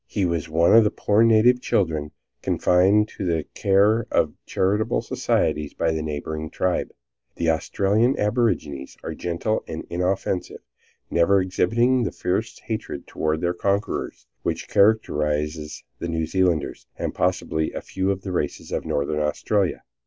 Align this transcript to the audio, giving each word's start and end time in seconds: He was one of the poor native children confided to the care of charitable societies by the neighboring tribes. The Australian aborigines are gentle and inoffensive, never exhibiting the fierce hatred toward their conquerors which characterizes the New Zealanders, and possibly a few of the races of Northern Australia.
He 0.07 0.25
was 0.25 0.49
one 0.49 0.75
of 0.75 0.83
the 0.83 0.89
poor 0.89 1.21
native 1.21 1.61
children 1.61 2.09
confided 2.41 3.07
to 3.09 3.23
the 3.23 3.43
care 3.53 4.07
of 4.09 4.33
charitable 4.47 5.03
societies 5.03 5.75
by 5.75 5.91
the 5.91 6.01
neighboring 6.01 6.49
tribes. 6.49 6.89
The 7.35 7.51
Australian 7.51 8.17
aborigines 8.17 8.97
are 9.03 9.13
gentle 9.13 9.63
and 9.67 9.85
inoffensive, 9.91 10.61
never 11.11 11.39
exhibiting 11.39 12.01
the 12.01 12.11
fierce 12.11 12.57
hatred 12.61 13.05
toward 13.05 13.41
their 13.41 13.53
conquerors 13.53 14.25
which 14.41 14.67
characterizes 14.67 15.83
the 15.99 16.07
New 16.09 16.25
Zealanders, 16.25 16.87
and 16.97 17.13
possibly 17.13 17.71
a 17.71 17.81
few 17.81 18.09
of 18.09 18.23
the 18.23 18.31
races 18.31 18.71
of 18.71 18.85
Northern 18.85 19.19
Australia. 19.19 19.83